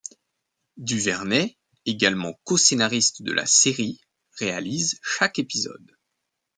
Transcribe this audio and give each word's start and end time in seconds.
DuVernay, 0.77 1.59
également 1.85 2.33
co-scénariste 2.43 3.21
de 3.21 3.31
la 3.33 3.45
série, 3.45 4.01
réalise 4.39 4.99
chaque 5.03 5.37
épisode. 5.37 5.95